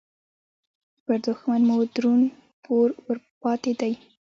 پر 1.05 1.17
دوښمن 1.25 1.61
مو 1.67 1.75
درون 1.95 2.21
پور 2.63 2.87
ورپاتې 3.05 3.71
دې 3.79 3.93